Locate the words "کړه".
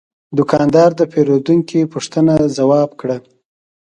2.99-3.17